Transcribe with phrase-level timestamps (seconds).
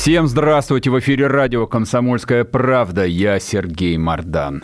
[0.00, 0.90] Всем здравствуйте!
[0.90, 3.04] В эфире радио «Комсомольская правда».
[3.04, 4.62] Я Сергей Мордан.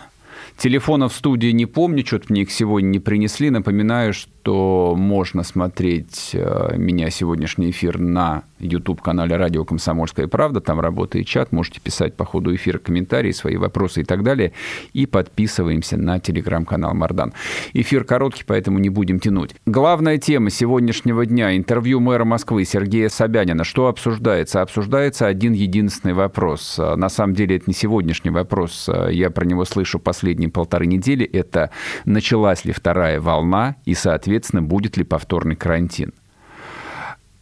[0.56, 3.50] Телефонов в студии не помню, что-то мне их сегодня не принесли.
[3.50, 10.60] Напоминаю, что можно смотреть э, меня сегодняшний эфир на YouTube-канале «Радио Комсомольская правда».
[10.60, 14.52] Там работает чат, можете писать по ходу эфира комментарии, свои вопросы и так далее.
[14.92, 17.32] И подписываемся на телеграм-канал «Мардан».
[17.72, 19.54] Эфир короткий, поэтому не будем тянуть.
[19.66, 23.64] Главная тема сегодняшнего дня– интервью мэра Москвы Сергея Собянина.
[23.64, 24.62] Что обсуждается?
[24.62, 26.78] Обсуждается один единственный вопрос.
[26.78, 28.90] На самом деле это не сегодняшний вопрос.
[29.10, 31.24] Я про него слышу последние полторы недели.
[31.24, 31.70] Это
[32.04, 36.12] началась ли вторая волна и, соответственно, будет ли повторный карантин.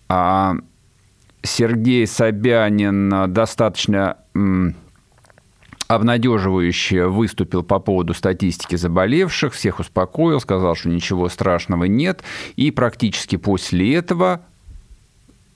[0.09, 0.55] А
[1.43, 4.17] Сергей Собянин достаточно
[5.89, 12.23] обнадеживающе выступил по поводу статистики заболевших, всех успокоил, сказал, что ничего страшного нет.
[12.57, 14.43] И практически после этого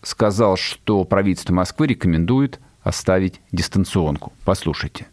[0.02, 4.32] сказал, что правительство Москвы рекомендует оставить дистанционку.
[4.44, 5.06] Послушайте.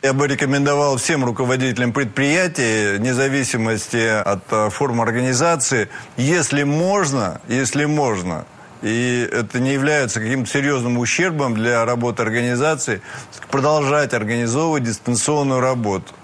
[0.00, 8.46] Я бы рекомендовал всем руководителям предприятий, независимости от э, форм организации, если можно, если можно,
[8.80, 13.02] и это не является каким-то серьезным ущербом для работы организации,
[13.50, 16.14] продолжать организовывать дистанционную работу.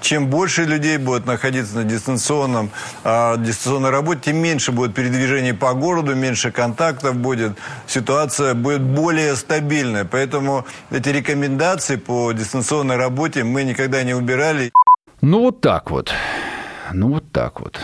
[0.00, 2.70] Чем больше людей будет находиться на дистанционном,
[3.04, 7.52] э, дистанционной работе, тем меньше будет передвижений по городу, меньше контактов будет,
[7.86, 10.04] ситуация будет более стабильная.
[10.04, 14.70] Поэтому эти рекомендации по дистанционной работе мы никогда не убирали.
[15.20, 16.12] Ну вот так вот.
[16.92, 17.78] Ну вот так вот.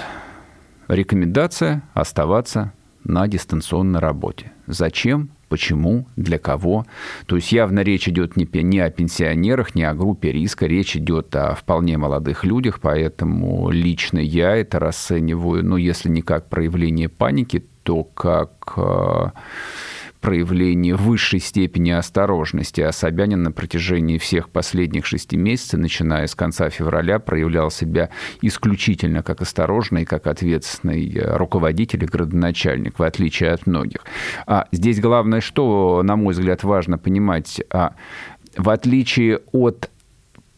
[0.88, 2.72] Рекомендация оставаться
[3.05, 4.53] на дистанционной работе.
[4.66, 5.31] Зачем?
[5.49, 6.09] Почему?
[6.17, 6.87] Для кого?
[7.27, 11.34] То есть явно речь идет не, не о пенсионерах, не о группе риска, речь идет
[11.37, 17.65] о вполне молодых людях, поэтому лично я это расцениваю, ну, если не как проявление паники,
[17.85, 19.27] то как э,
[20.21, 22.81] проявление высшей степени осторожности.
[22.81, 28.10] А Собянин на протяжении всех последних шести месяцев, начиная с конца февраля, проявлял себя
[28.41, 34.05] исключительно как осторожный, как ответственный э, руководитель и градоначальник, в отличие от многих.
[34.47, 37.94] А здесь главное, что, на мой взгляд, важно понимать, а,
[38.56, 39.91] в отличие от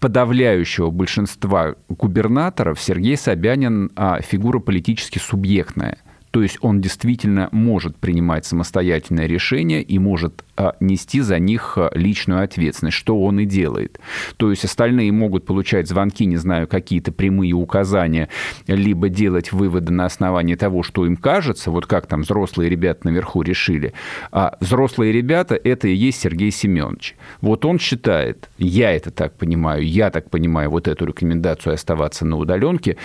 [0.01, 5.99] подавляющего большинства губернаторов Сергей Собянин а, фигура политически субъектная.
[6.39, 11.91] То есть он действительно может принимать самостоятельное решение и может а, нести за них а,
[11.95, 13.99] личную ответственность, что он и делает.
[14.37, 18.29] То есть остальные могут получать звонки, не знаю, какие-то прямые указания,
[18.69, 23.43] либо делать выводы на основании того, что им кажется, вот как там взрослые ребята наверху
[23.43, 23.93] решили.
[24.31, 27.17] А взрослые ребята– это и есть Сергей Семенович.
[27.41, 32.37] Вот он считает, я это так понимаю, я так понимаю вот эту рекомендацию оставаться на
[32.37, 32.97] удаленке,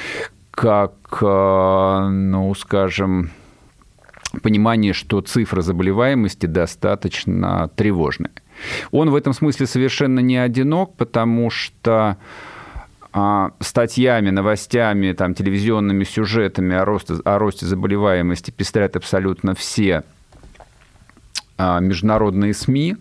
[0.53, 3.31] как, э, ну, скажем,
[4.41, 8.31] понимание, что цифры заболеваемости достаточно тревожные.
[8.91, 12.17] Он в этом смысле совершенно не одинок, потому что
[13.59, 20.01] статьями, новостями, там, телевизионными сюжетами о росте, о росте заболеваемости пестрят абсолютно все
[21.59, 22.97] международные СМИ,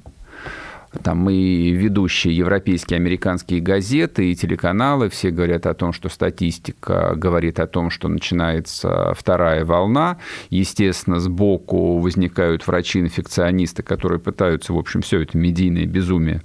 [1.02, 7.60] там и ведущие европейские, американские газеты и телеканалы все говорят о том, что статистика говорит
[7.60, 10.18] о том, что начинается вторая волна.
[10.50, 16.42] Естественно, сбоку возникают врачи-инфекционисты, которые пытаются, в общем, все это медийное безумие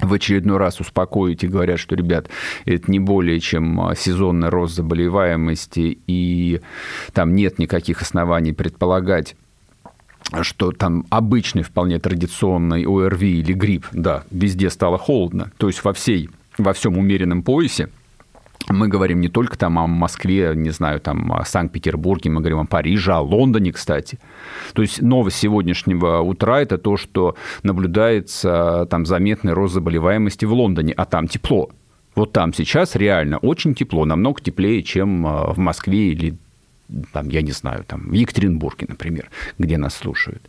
[0.00, 2.28] в очередной раз успокоить и говорят, что, ребят,
[2.64, 6.60] это не более чем сезонный рост заболеваемости, и
[7.12, 9.36] там нет никаких оснований предполагать,
[10.42, 15.92] что там обычный, вполне традиционный ОРВИ или грипп, да, везде стало холодно, то есть во
[15.92, 17.88] всей, во всем умеренном поясе,
[18.68, 22.66] мы говорим не только там о Москве, не знаю, там о Санкт-Петербурге, мы говорим о
[22.66, 24.18] Париже, о Лондоне, кстати.
[24.72, 30.94] То есть новость сегодняшнего утра– это то, что наблюдается там заметный рост заболеваемости в Лондоне,
[30.94, 31.70] а там тепло.
[32.14, 36.36] Вот там сейчас реально очень тепло, намного теплее, чем э, в Москве или
[37.12, 40.42] там, я не знаю, там, в Екатеринбурге, например, где нас слушают.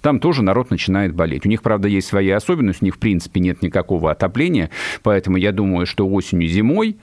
[0.00, 1.44] Там тоже народ начинает болеть.
[1.44, 4.70] У них, правда, есть свои особенности, у них, в принципе, нет никакого отопления,
[5.02, 6.96] поэтому я думаю, что осенью, зимой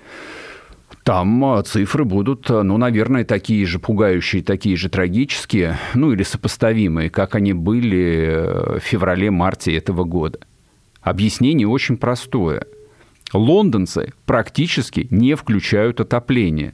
[1.05, 6.23] там а, цифры будут, а, ну, наверное, такие же пугающие, такие же трагические, ну, или
[6.23, 10.39] сопоставимые, как они были э, в феврале-марте этого года.
[11.01, 12.65] Объяснение очень простое.
[13.33, 16.73] Лондонцы практически не включают отопление.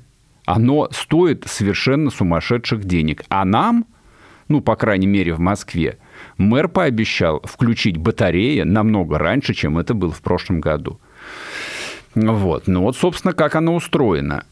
[0.54, 3.24] Оно стоит совершенно сумасшедших денег.
[3.30, 3.86] А нам,
[4.50, 5.98] ну, по крайней мере, в Москве,
[6.38, 11.00] мэр пообещал включить батареи намного раньше, чем это было в прошлом году.
[12.16, 12.68] Вот.
[12.68, 14.44] Ну вот, собственно, как оно устроено.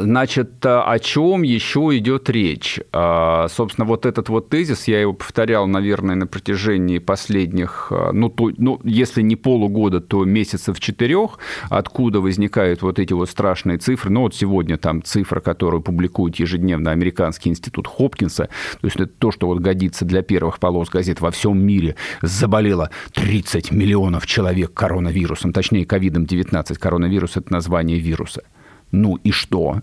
[0.00, 2.80] Значит, о чем еще идет речь?
[2.92, 8.28] А, собственно, вот этот вот тезис, я его повторял, наверное, на протяжении последних, а, ну,
[8.28, 11.38] то, ну если не полугода, то месяцев четырех,
[11.70, 14.10] откуда возникают вот эти вот страшные цифры.
[14.10, 18.48] Ну, вот сегодня там цифра, которую публикует ежедневно Американский институт Хопкинса,
[18.80, 22.90] то есть это то, что вот годится для первых полос газет во всем мире, заболело
[23.12, 26.78] 30 миллионов человек коронавирусом, точнее, ковидом-19.
[26.78, 28.42] Коронавирус– это название вируса.
[28.92, 29.82] Ну и что?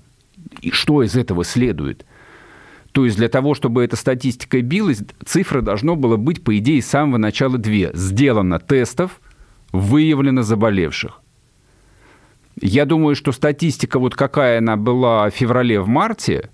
[0.62, 2.06] И что из этого следует?
[2.92, 6.88] То есть для того, чтобы эта статистика билась, цифра должно было быть, по идее, с
[6.88, 7.92] самого начала две.
[7.94, 9.20] Сделано тестов,
[9.72, 11.20] выявлено заболевших.
[12.62, 16.52] Я думаю, что статистика, вот какая она была в феврале, в марте,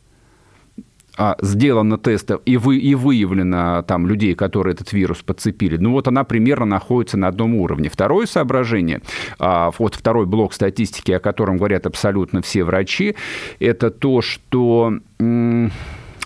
[1.42, 6.24] сделано тестов и, вы, и выявлено там людей, которые этот вирус подцепили, ну вот она
[6.24, 7.90] примерно находится на одном уровне.
[7.90, 9.02] Второе соображение,
[9.38, 13.16] а, вот второй блок статистики, о котором говорят абсолютно все врачи,
[13.60, 14.94] это то, что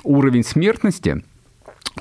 [0.03, 1.23] уровень смертности–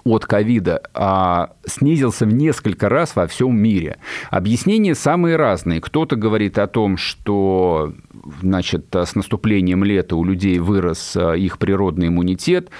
[0.04, 3.98] от ковида а, снизился в несколько раз во всем мире.
[4.30, 5.80] Объяснения самые разные.
[5.80, 7.92] Кто-то говорит о том, что
[8.40, 12.70] значит, с наступлением лета у людей вырос а, их природный иммунитет.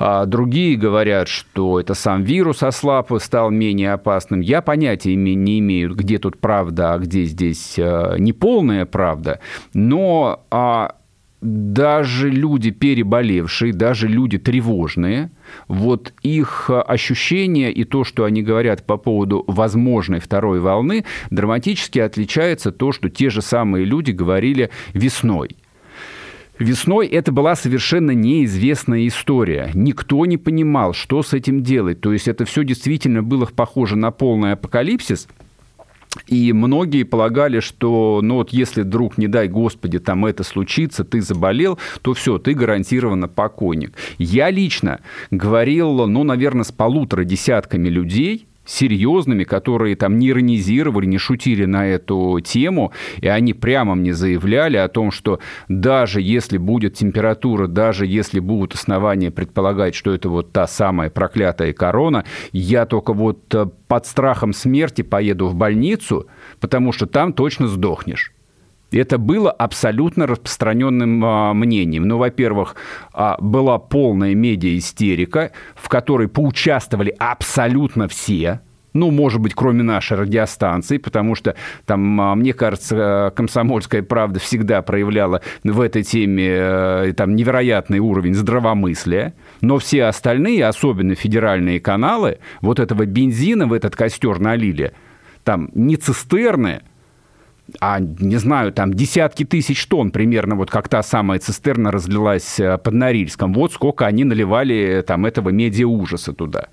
[0.00, 4.40] А другие говорят, что это сам вирус ослаб и стал менее опасным.
[4.40, 9.40] Я понятия не имею, где тут правда, а где здесь а, неполная правда.
[9.74, 10.94] Но а,
[11.40, 15.30] даже люди переболевшие, даже люди тревожные,
[15.68, 22.72] вот их ощущения и то, что они говорят по поводу возможной второй волны, драматически отличается
[22.72, 25.50] то, что те же самые люди говорили весной.
[26.58, 29.70] Весной это была совершенно неизвестная история.
[29.74, 32.00] Никто не понимал, что с этим делать.
[32.00, 35.28] То есть это все действительно было похоже на полный апокалипсис–
[36.26, 41.20] и многие полагали, что, ну вот если вдруг, не дай Господи, там это случится, ты
[41.20, 43.94] заболел, то все, ты гарантированно покойник.
[44.18, 45.00] Я лично
[45.30, 51.86] говорил, ну, наверное, с полутора десятками людей, серьезными, которые там не иронизировали, не шутили на
[51.86, 58.06] эту тему, и они прямо мне заявляли о том, что даже если будет температура, даже
[58.06, 63.66] если будут основания предполагать, что это вот та самая проклятая корона, я только вот э,
[63.88, 66.26] под страхом смерти поеду в больницу,
[66.60, 68.32] потому что там точно сдохнешь.
[68.90, 72.08] Это было абсолютно распространенным а, мнением.
[72.08, 72.76] Ну, во-первых,
[73.12, 78.60] а, была полная медиа-истерика, в которой поучаствовали абсолютно все,
[78.94, 81.54] ну, может быть, кроме нашей радиостанции, потому что
[81.86, 88.34] там, а, мне кажется, «Комсомольская правда» всегда проявляла в этой теме э, там, невероятный уровень
[88.34, 94.92] здравомыслия, но все остальные, особенно федеральные каналы, вот этого бензина в этот костер налили,
[95.44, 96.82] там не цистерны,
[97.80, 102.78] а, не знаю, там десятки тысяч тонн примерно, вот как та самая цистерна разлилась э,
[102.78, 103.52] под Норильском.
[103.52, 106.68] Вот сколько они наливали там этого медиа-ужаса туда.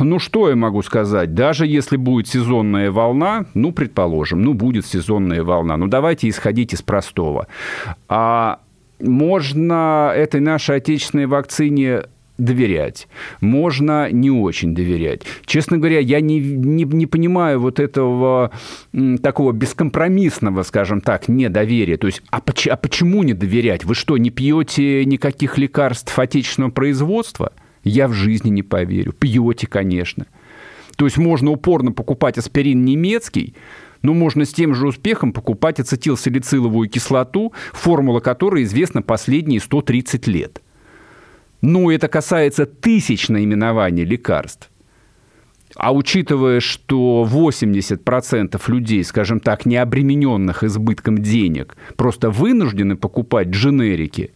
[0.00, 1.34] Ну, что я могу сказать?
[1.34, 6.82] Даже если будет сезонная волна, ну, предположим, ну, будет сезонная волна, ну, давайте исходить из
[6.82, 7.46] простого.
[8.08, 8.60] А
[9.00, 12.02] можно этой нашей отечественной вакцине
[12.38, 13.08] доверять,
[13.40, 15.22] можно не очень доверять.
[15.44, 18.52] Честно говоря, я не, не, не понимаю вот этого
[19.22, 21.96] такого бескомпромиссного, скажем так, недоверия.
[21.96, 23.84] То есть, а, поч, а почему не доверять?
[23.84, 27.52] Вы что, не пьете никаких лекарств отечественного производства?
[27.82, 29.12] Я в жизни не поверю.
[29.12, 30.26] Пьете, конечно.
[30.96, 33.54] То есть можно упорно покупать аспирин немецкий,
[34.02, 40.62] но можно с тем же успехом покупать ацетилсалициловую кислоту, формула которой известна последние 130 лет–
[41.60, 44.70] ну, это касается тысяч наименований лекарств.
[45.76, 54.32] А учитывая, что 80% людей, скажем так, не обремененных избытком денег, просто вынуждены покупать дженерики,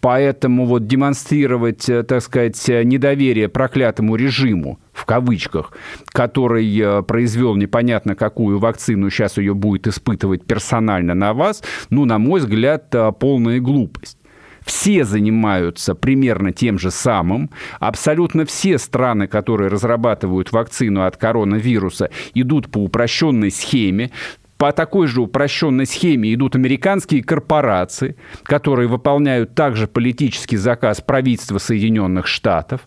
[0.00, 5.72] поэтому вот демонстрировать, э, так сказать, недоверие проклятому режиму, в кавычках,
[6.08, 12.18] который э, произвел непонятно какую вакцину, сейчас ее будет испытывать персонально на вас, ну, на
[12.18, 14.18] мой взгляд, э, полная глупость.
[14.66, 17.50] Все занимаются примерно тем же самым.
[17.78, 24.10] Абсолютно все страны, которые разрабатывают вакцину от коронавируса, идут по упрощенной схеме.
[24.58, 32.26] По такой же упрощенной схеме идут американские корпорации, которые выполняют также политический заказ правительства Соединенных
[32.26, 32.80] Штатов.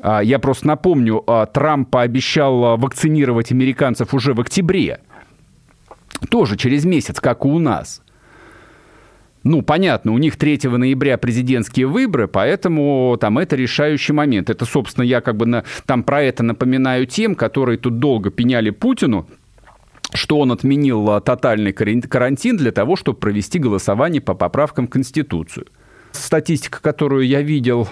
[0.00, 5.00] А, я просто напомню, а, Трамп пообещал вакцинировать американцев уже в октябре.
[6.30, 8.00] Тоже через месяц, как и у нас.
[9.44, 14.50] Ну, понятно, у них 3 ноября президентские выборы, поэтому там это решающий момент.
[14.50, 18.70] Это, собственно, я как бы на, там про это напоминаю тем, которые тут долго пеняли
[18.70, 19.26] Путину,
[20.14, 25.66] что он отменил а, тотальный карантин для того, чтобы провести голосование по поправкам в Конституцию.
[26.12, 27.88] Статистика, которую я видел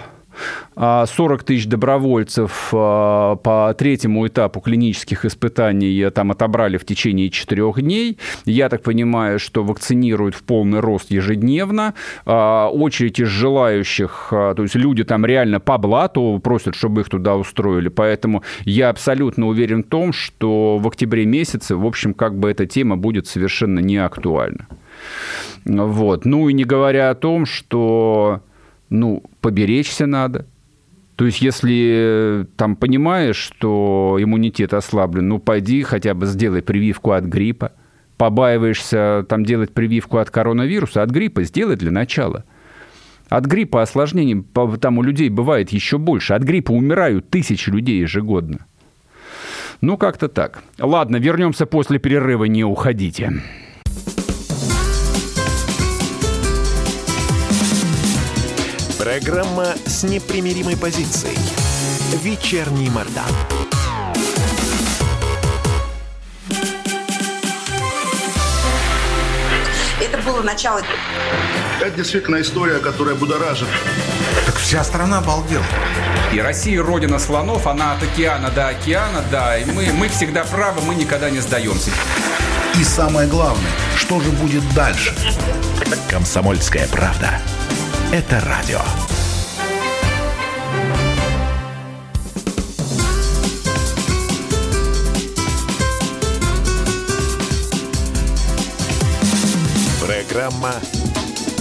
[0.75, 7.81] 40 а, тысяч добровольцев а, по третьему этапу клинических испытаний там отобрали в течение четырех
[7.81, 8.17] дней.
[8.45, 11.93] Я так понимаю, что вакцинируют в полный рост ежедневно.
[12.25, 17.35] А, очередь из желающих, то есть люди там реально по блату просят, чтобы их туда
[17.35, 17.89] устроили.
[17.89, 22.65] Поэтому я абсолютно уверен в том, что в октябре месяце, в общем, как бы эта
[22.65, 24.67] тема будет совершенно не актуальна.
[25.65, 26.25] Вот.
[26.25, 28.41] Ну и не говоря о том, что
[28.91, 30.45] ну, поберечься надо.
[31.15, 37.23] То есть, если там понимаешь, что иммунитет ослаблен, ну, пойди хотя бы сделай прививку от
[37.23, 37.71] гриппа.
[38.17, 42.43] Побаиваешься там делать прививку от коронавируса, от гриппа сделай для начала.
[43.29, 44.43] От гриппа осложнений
[44.79, 46.33] там у людей бывает еще больше.
[46.33, 48.65] От гриппа умирают тысячи людей ежегодно.
[49.79, 50.63] Ну, как-то так.
[50.77, 53.31] Ладно, вернемся после перерыва, не уходите.
[59.01, 61.35] Программа с непримиримой позицией.
[62.21, 63.25] Вечерний Мордан.
[69.99, 70.83] Это было начало.
[71.79, 73.67] Это действительно история, которая будоражит.
[74.45, 75.65] Так вся страна обалдела.
[76.31, 79.57] И Россия родина слонов, она от океана до океана, да.
[79.57, 81.89] И мы, мы всегда правы, мы никогда не сдаемся.
[82.79, 85.15] И самое главное, что же будет дальше?
[86.07, 87.41] Комсомольская правда
[88.11, 88.79] это радио.
[100.05, 100.73] Программа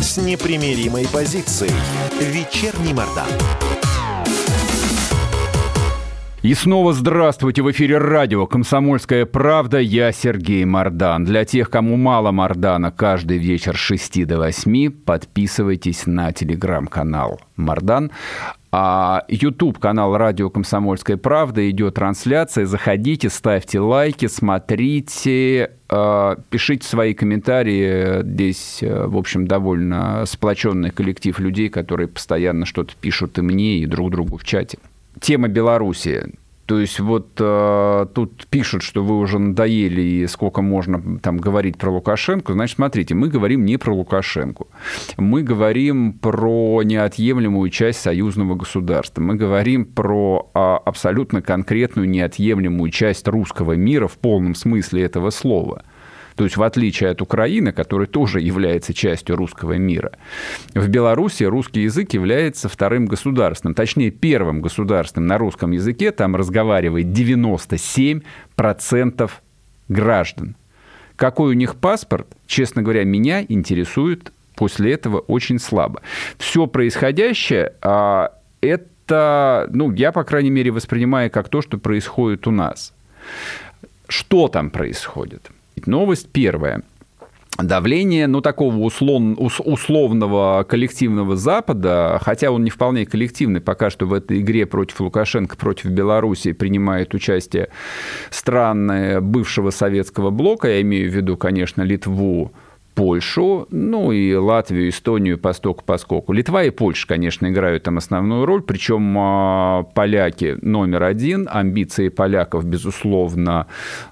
[0.01, 1.73] с непримиримой позицией.
[2.21, 3.29] Вечерний Мордан.
[6.43, 7.61] И снова здравствуйте!
[7.61, 9.79] В эфире радио «Комсомольская правда».
[9.79, 11.27] Я Сергей Мордан.
[11.27, 18.11] Для тех, кому мало Мордана, каждый вечер с 6 до 8 подписывайтесь на телеграм-канал Мордан.
[18.73, 22.65] А YouTube канал Радио Комсомольская правда идет трансляция.
[22.65, 28.23] Заходите, ставьте лайки, смотрите, э, пишите свои комментарии.
[28.23, 33.85] Здесь, э, в общем, довольно сплоченный коллектив людей, которые постоянно что-то пишут и мне, и
[33.85, 34.79] друг другу в чате
[35.21, 36.33] тема Беларуси.
[36.71, 41.77] То есть вот э, тут пишут, что вы уже надоели и сколько можно там говорить
[41.77, 42.53] про Лукашенко.
[42.53, 44.67] Значит, смотрите, мы говорим не про Лукашенко.
[45.17, 49.21] Мы говорим про неотъемлемую часть союзного государства.
[49.21, 55.83] Мы говорим про э, абсолютно конкретную неотъемлемую часть русского мира в полном смысле этого слова.
[56.41, 60.13] То есть в отличие от Украины, которая тоже является частью русского мира,
[60.73, 66.13] в Беларуси русский язык является вторым государственным, точнее первым государственным на русском языке.
[66.13, 69.31] Там разговаривает 97%
[69.89, 70.57] граждан.
[71.17, 76.01] Какой у них паспорт, честно говоря, меня интересует после этого очень слабо.
[76.39, 78.33] Все происходящее а,
[78.63, 82.95] это, ну, я, по крайней мере, воспринимаю как то, что происходит у нас.
[84.09, 85.51] Что там происходит?
[85.87, 86.83] Новость первая.
[87.59, 94.15] Давление, ну, такого услон, условного коллективного Запада, хотя он не вполне коллективный, пока что в
[94.15, 97.69] этой игре против Лукашенко, против Беларуси принимает участие
[98.31, 102.53] страны бывшего советского блока, я имею в виду, конечно, Литву,
[102.95, 106.33] Польшу, ну и Латвию, Эстонию постоку поскольку.
[106.33, 112.65] Литва и Польша, конечно, играют там основную роль, причем а, поляки номер один, амбиции поляков,
[112.65, 113.67] безусловно,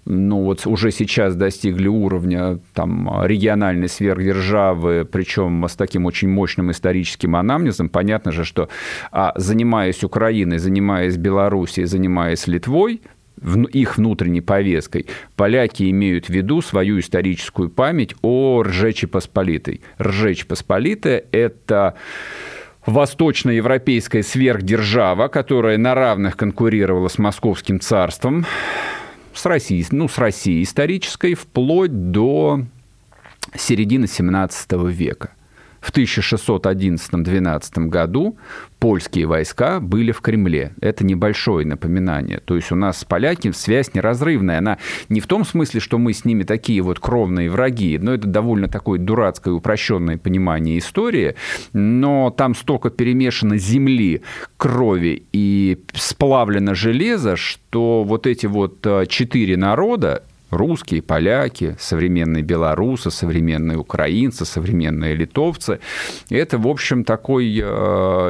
[0.05, 7.37] ну вот уже сейчас достигли уровня там региональной сверхдержавы, причем с таким очень мощным историческим
[7.37, 7.89] анамнезом.
[7.89, 8.69] Понятно же, что
[9.13, 13.03] а, занимаясь Украиной, занимаясь Белоруссией, занимаясь Литвой,
[13.73, 19.81] их внутренней повесткой, поляки имеют в виду свою историческую память о Ржечи Посполитой.
[20.01, 21.95] Ржечь Посполитая– это
[22.87, 28.47] восточноевропейская сверхдержава, которая на равных конкурировала с Московским царством,
[29.35, 32.65] с Россией, ну, с Россией исторической, вплоть до
[33.55, 35.31] середины 17 века.
[35.89, 38.37] В 1611-12 году
[38.79, 40.75] польские войска были в Кремле.
[40.83, 42.41] Это небольшое напоминание.
[42.41, 44.59] То есть у нас с поляками связь неразрывная.
[44.59, 44.77] Она
[45.09, 48.69] не в том смысле, что мы с ними такие вот кровные враги, но это довольно
[48.69, 51.37] такое дурацкое упрощенное понимание истории,
[51.73, 54.21] но там столько перемешано земли,
[54.59, 63.11] крови и сплавлено железо, что вот эти вот э, четыре народа, русские, поляки, современные белорусы,
[63.11, 65.81] современные украинцы, современные литовцы.
[66.31, 67.63] Это, в общем, такой э,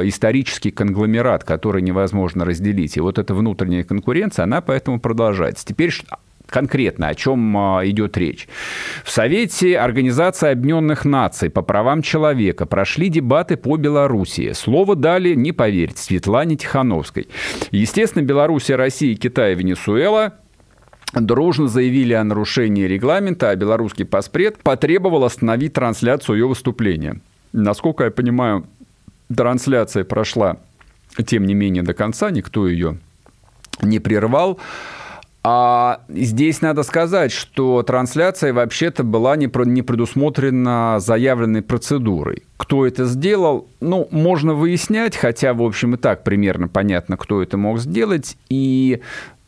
[0.03, 2.97] исторический конгломерат, который невозможно разделить.
[2.97, 5.65] И вот эта внутренняя конкуренция, она поэтому продолжается.
[5.65, 5.93] Теперь
[6.49, 8.47] конкретно о чем а, идет речь.
[9.03, 14.51] В Совете Организации Объединенных Наций по правам человека прошли дебаты по Белоруссии.
[14.53, 17.27] Слово дали, не поверьте, Светлане Тихановской.
[17.71, 20.33] Естественно, Белоруссия, Россия, Китай Венесуэла
[21.13, 27.21] дружно заявили о нарушении регламента, а белорусский паспред потребовал остановить трансляцию ее выступления.
[27.51, 28.65] Насколько я понимаю,
[29.35, 30.57] трансляция прошла,
[31.25, 32.97] тем не менее, до конца, никто ее
[33.81, 34.59] не прервал.
[35.41, 42.43] А здесь надо сказать, что трансляция вообще-то была не, не предусмотрена заявленной процедурой.
[42.57, 47.57] Кто это сделал, ну, можно выяснять, хотя, в общем, и так примерно понятно, кто это
[47.57, 48.37] мог сделать.
[48.49, 48.99] И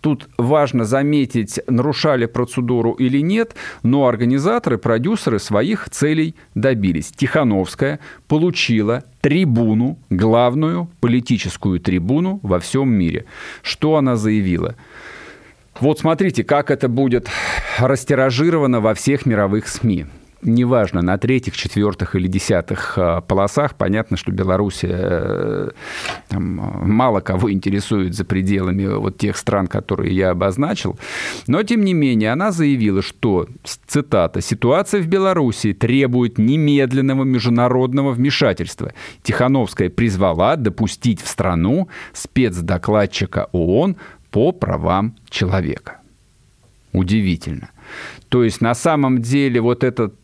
[0.01, 7.12] Тут важно заметить, нарушали процедуру или нет, но организаторы, продюсеры своих целей добились.
[7.12, 13.25] Тихановская получила трибуну, главную политическую трибуну во всем мире.
[13.62, 14.75] Что она заявила?
[15.79, 17.29] Вот смотрите, как это будет
[17.77, 20.08] растиражировано во всех мировых СМИ
[20.41, 25.69] неважно, на третьих, четвертых или десятых а, полосах, понятно, что Беларусь э,
[26.29, 26.43] там,
[26.83, 30.98] мало кого интересует за пределами вот тех стран, которые я обозначил.
[31.48, 33.48] Но, тем не менее, она заявила, что,
[33.88, 38.93] цитата, «ситуация в Беларуси требует немедленного международного вмешательства».
[39.24, 43.95] Тихановская призвала допустить в страну спецдокладчика ООН
[44.31, 45.98] по правам человека.
[46.93, 47.69] Удивительно.
[48.29, 50.15] То есть на самом деле вот этот,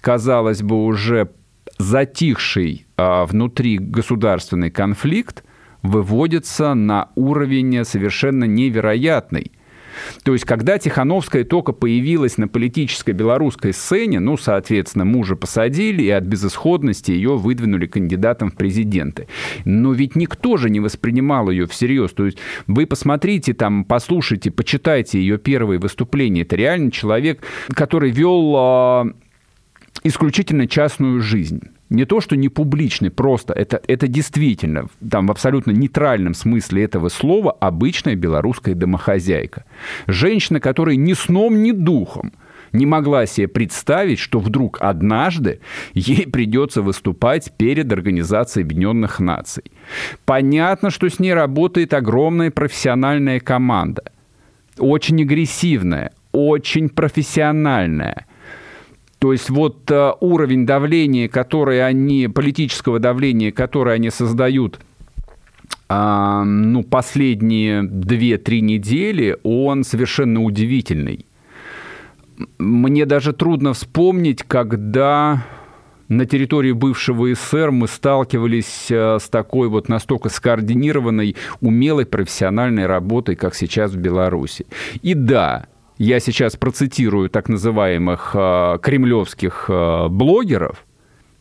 [0.00, 1.30] казалось бы, уже
[1.78, 5.44] затихший а, внутри государственный конфликт
[5.82, 9.52] выводится на уровень совершенно невероятный–
[10.22, 16.10] то есть, когда Тихановская только появилась на политической белорусской сцене, ну, соответственно, мужа посадили, и
[16.10, 19.28] от безысходности ее выдвинули кандидатом в президенты.
[19.64, 22.12] Но ведь никто же не воспринимал ее всерьез.
[22.12, 26.42] То есть, вы посмотрите там, послушайте, почитайте ее первые выступления.
[26.42, 27.42] Это реально человек,
[27.74, 29.06] который вел а,
[30.02, 35.70] исключительно частную жизнь не то, что не публичный, просто это, это действительно, там в абсолютно
[35.70, 39.64] нейтральном смысле этого слова, обычная белорусская домохозяйка.
[40.06, 42.32] Женщина, которая ни сном, ни духом
[42.72, 45.60] не могла себе представить, что вдруг однажды
[45.94, 49.64] ей придется выступать перед Организацией Объединенных Наций.
[50.24, 54.02] Понятно, что с ней работает огромная профессиональная команда.
[54.76, 58.26] Очень агрессивная, очень профессиональная–
[59.24, 64.80] то есть вот э, уровень давления, который они, политического давления, которое они создают
[65.88, 71.24] а, ну, последние 2-3 недели, он совершенно удивительный.
[72.58, 75.46] Мне даже трудно вспомнить, когда
[76.08, 83.36] на территории бывшего СССР мы сталкивались э, с такой вот настолько скоординированной, умелой профессиональной работой,
[83.36, 84.66] как сейчас в Беларуси.
[85.00, 85.64] И да,
[85.98, 90.84] я сейчас процитирую так называемых э, кремлевских э, блогеров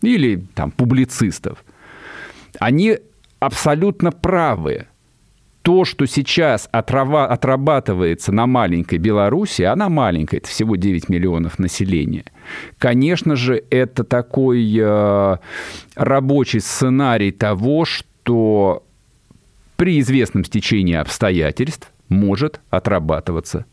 [0.02, 1.63] или там публицистов,
[2.60, 3.00] они
[3.39, 4.88] абсолютно правы.
[5.63, 12.26] То, что сейчас отрава, отрабатывается на маленькой Беларуси, она маленькая, это всего 9 миллионов населения.
[12.78, 15.38] Конечно же, это такой э,
[15.96, 18.84] рабочий сценарий того, что
[19.78, 23.66] при известном стечении обстоятельств может отрабатываться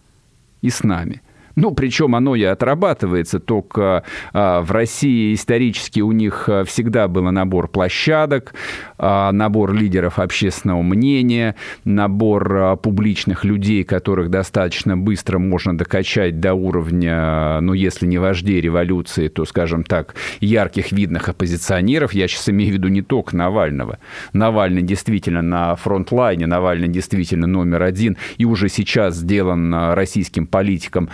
[0.62, 1.22] и с нами.
[1.56, 7.30] Ну, причем оно и отрабатывается, только а, в России исторически у них а, всегда был
[7.30, 8.54] набор площадок,
[8.98, 16.54] а, набор лидеров общественного мнения, набор а, публичных людей, которых достаточно быстро можно докачать до
[16.54, 22.12] уровня, ну, если не вождей революции, то, скажем так, ярких видных оппозиционеров.
[22.12, 23.98] Я сейчас имею в виду не только Навального.
[24.32, 31.08] Навальный действительно на фронтлайне, Навальный действительно номер один и уже сейчас сделан а, российским политиком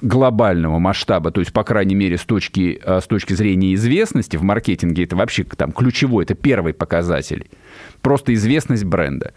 [0.00, 4.42] глобального масштаба, то есть, по крайней мере, с точки, э, с точки зрения известности в
[4.42, 7.46] маркетинге, это вообще там ключевой, это первый показатель.
[8.00, 9.32] Просто известность бренда.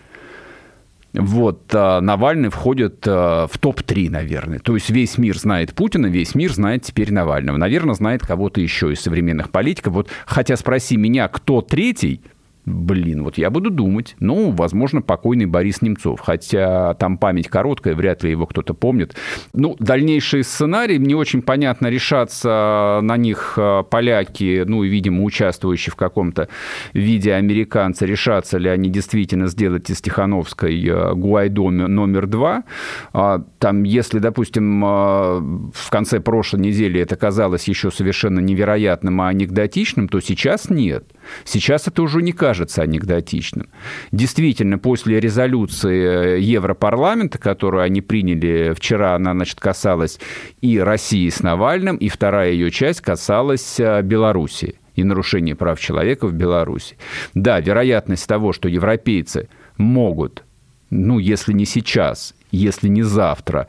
[1.14, 4.60] вот, а Навальный входит а, в топ-3, наверное.
[4.60, 7.58] То есть весь мир знает Путина, весь мир знает теперь Навального.
[7.58, 9.94] Наверное, знает кого-то еще из современных политиков.
[9.94, 12.22] Вот, хотя спроси меня, кто третий,
[12.66, 14.16] Блин, вот я буду думать.
[14.20, 16.20] Ну, возможно, покойный Борис Немцов.
[16.20, 19.16] Хотя там память короткая, вряд ли его кто-то помнит.
[19.54, 25.92] Ну, дальнейшие сценарии, не очень понятно, решаться на них э, поляки, ну, и, видимо, участвующие
[25.92, 26.50] в каком-то
[26.94, 32.64] виде американцы, решатся ли они действительно сделать из Тихановской э, Гуайдо номер два.
[33.12, 39.30] А там, если, допустим, э, в конце прошлой недели это казалось еще совершенно невероятным, а
[39.30, 41.06] анекдотичным, то сейчас нет.
[41.44, 43.70] Сейчас это уже не кажется кажется анекдотичным.
[44.12, 50.20] Действительно, после резолюции э, Европарламента, которую они приняли вчера, она, значит, касалась
[50.60, 56.28] и России с Навальным, и вторая ее часть касалась э, Белоруссии и нарушения прав человека
[56.28, 56.98] в Беларуси.
[57.34, 60.44] Да, вероятность того, что европейцы могут,
[60.90, 63.68] ну, если не сейчас, если не завтра,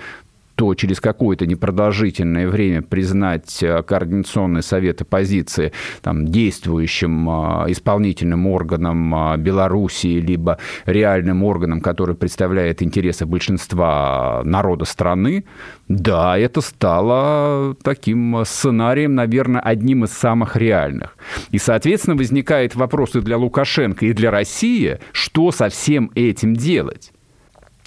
[0.55, 9.15] то через какое-то непродолжительное время признать э, Координационный совет оппозиции там, действующим э, исполнительным органом
[9.15, 15.45] э, Белоруссии, либо реальным органом, который представляет интересы большинства народа страны,
[15.89, 21.17] да, это стало таким сценарием, наверное, одним из самых реальных.
[21.51, 27.12] И, соответственно, возникает вопрос и для Лукашенко, и для России, что со всем этим делать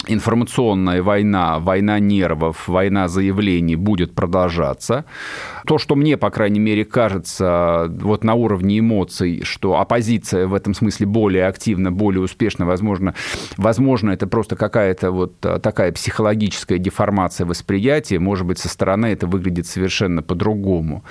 [0.06, 5.04] информационная война, война нервов, война заявлений будет продолжаться.
[5.66, 10.74] То, что мне, по крайней мере, кажется вот на уровне эмоций, что оппозиция в этом
[10.74, 13.14] смысле более активна, более успешна, возможно,
[13.56, 19.66] возможно это просто какая-то вот такая психологическая деформация восприятия, может быть, со стороны это выглядит
[19.66, 21.04] совершенно по-другому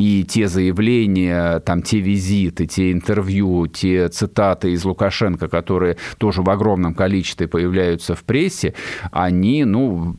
[0.00, 6.48] и те заявления, там, те визиты, те интервью, те цитаты из Лукашенко, которые тоже в
[6.48, 8.72] огромном количестве появляются в прессе,
[9.12, 10.16] они, ну,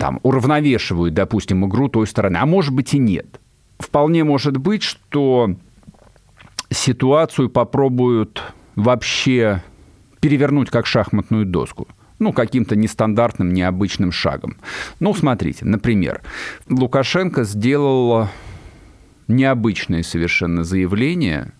[0.00, 2.38] там, уравновешивают, допустим, игру той стороны.
[2.38, 3.40] А может быть и нет.
[3.78, 5.54] Вполне может быть, что
[6.70, 8.42] ситуацию попробуют
[8.74, 9.62] вообще
[10.18, 11.86] перевернуть как шахматную доску
[12.18, 14.56] ну, каким-то нестандартным, необычным шагом.
[15.00, 16.20] Ну, смотрите, например,
[16.68, 18.28] Лукашенко сделал
[19.28, 21.52] необычное совершенно заявление,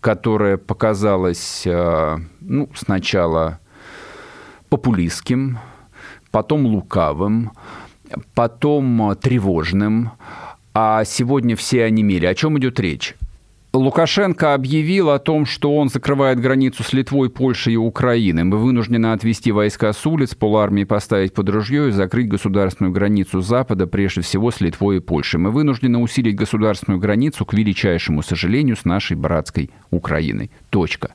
[0.00, 3.60] которое показалось э, ну, сначала
[4.68, 5.58] популистским,
[6.30, 7.52] потом лукавым,
[8.34, 10.12] потом тревожным,
[10.74, 12.26] а сегодня все онемели.
[12.26, 13.14] О чем идет речь?
[13.74, 18.44] Лукашенко объявил о том, что он закрывает границу с Литвой, Польшей и Украиной.
[18.44, 23.88] Мы вынуждены отвести войска с улиц, полармии поставить под ружье и закрыть государственную границу Запада,
[23.88, 25.40] прежде всего с Литвой и Польшей.
[25.40, 30.52] Мы вынуждены усилить государственную границу, к величайшему сожалению, с нашей братской Украиной.
[30.70, 31.10] Точка.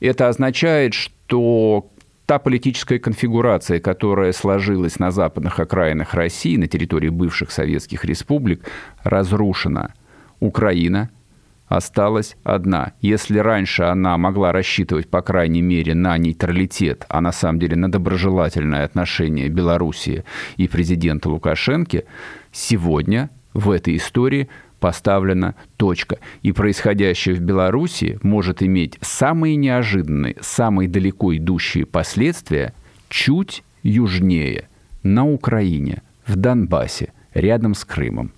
[0.00, 1.92] Это означает, что
[2.26, 8.64] та политическая конфигурация, которая сложилась на западных окраинах России, на территории бывших советских республик,
[9.04, 9.94] разрушена.
[10.40, 11.10] Украина–
[11.66, 12.92] осталась одна.
[13.00, 17.90] Если раньше она могла рассчитывать, по крайней мере, на нейтралитет, а на самом деле на
[17.90, 20.24] доброжелательное отношение Белоруссии
[20.56, 22.04] и президента Лукашенко,
[22.52, 24.48] сегодня в этой истории
[24.80, 26.18] поставлена точка.
[26.42, 32.74] И происходящее в Беларуси может иметь самые неожиданные, самые далеко идущие последствия
[33.08, 34.68] чуть южнее,
[35.02, 38.32] на Украине, в Донбассе, рядом с Крымом.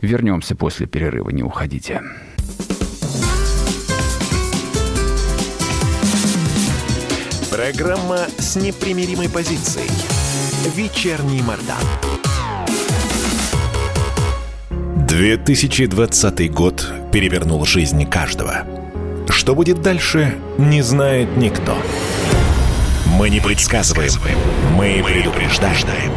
[0.00, 2.02] Вернемся после перерыва, не уходите.
[7.52, 9.90] Программа с непримиримой позицией.
[10.74, 11.76] Вечерний Мордан.
[15.06, 18.64] 2020 год перевернул жизнь каждого.
[19.28, 21.76] Что будет дальше, не знает никто.
[23.18, 24.12] Мы не предсказываем,
[24.74, 26.10] мы предупреждаем.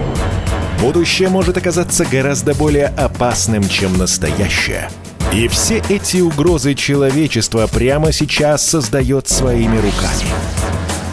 [0.80, 4.90] Будущее может оказаться гораздо более опасным, чем настоящее.
[5.34, 10.30] И все эти угрозы человечества прямо сейчас создает своими руками–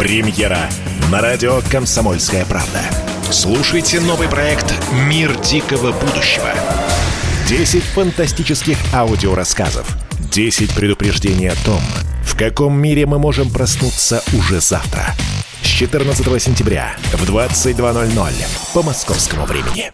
[0.02, 0.68] Премьера
[1.12, 2.80] на радио «Комсомольская правда».
[3.30, 6.50] Слушайте новый проект «Мир дикого будущего».
[7.46, 9.86] 10 фантастических аудиорассказов.
[10.32, 11.80] 10 предупреждений о том,
[12.24, 15.14] в каком мире мы можем проснуться уже завтра.
[15.62, 18.32] С 14 сентября в 22.00
[18.74, 19.92] по московскому времени.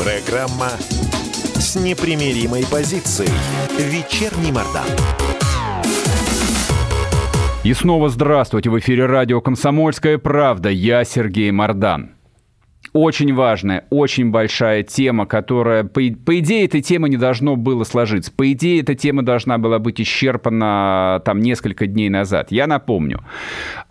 [0.00, 0.70] Программа
[1.68, 3.28] с непримиримой позицией.
[3.78, 4.86] Вечерний Мордан.
[7.62, 8.70] И снова здравствуйте.
[8.70, 10.70] В эфире радио «Комсомольская правда».
[10.70, 12.12] Я Сергей Мордан.
[12.94, 18.32] очень важная, очень большая тема, которая, по, по идее, этой темы не должно было сложиться.
[18.32, 22.50] По идее, эта тема должна была быть исчерпана там несколько дней назад.
[22.50, 23.22] Я напомню,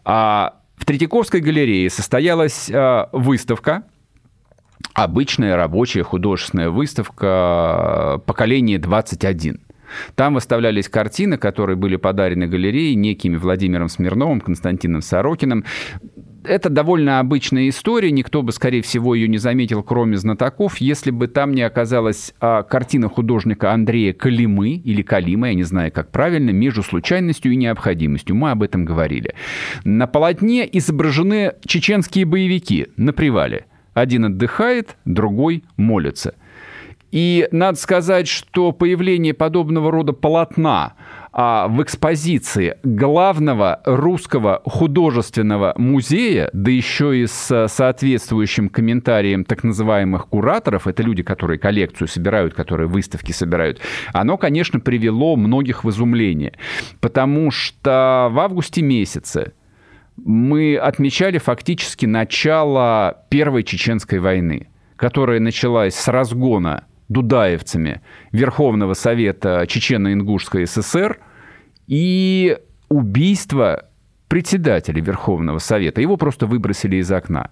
[0.03, 3.83] а, в Третьяковской галерее состоялась а, выставка,
[4.93, 9.59] обычная рабочая художественная выставка «Поколение 21».
[10.15, 15.63] Там выставлялись картины, которые были подарены галерее некими Владимиром Смирновым, Константином Сорокиным
[16.47, 21.27] это довольно обычная история, никто бы, скорее всего, ее не заметил, кроме знатоков, если бы
[21.27, 26.51] там не оказалась а, картина художника Андрея Калимы, или Калима, я не знаю, как правильно,
[26.51, 28.35] между случайностью и необходимостью.
[28.35, 29.33] Мы об этом говорили.
[29.83, 33.65] На полотне изображены чеченские боевики на привале.
[33.97, 36.35] Один отдыхает, другой молится.
[37.11, 40.93] И надо сказать, что появление подобного рода полотна–
[41.39, 50.29] а, в экспозиции главного русского художественного музея, да еще и с соответствующим комментарием так называемых
[50.29, 53.79] кураторов, это люди, которые коллекцию собирают, которые выставки собирают,
[54.13, 56.53] оно, конечно, привело многих в изумление.
[57.01, 59.53] Потому что в августе месяце
[60.17, 68.01] мы отмечали фактически начало Первой Чеченской войны, которая началась с разгона дудаевцами
[68.31, 71.19] Верховного Совета Чечено-Ингушской ССР
[71.87, 72.57] и
[72.89, 73.85] убийство
[74.27, 76.01] председателя Верховного Совета.
[76.01, 77.51] Его просто выбросили из окна.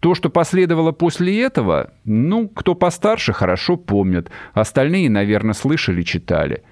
[0.00, 4.30] То, что последовало после этого, ну, кто постарше, хорошо помнят.
[4.52, 6.62] Остальные, наверное, слышали, читали.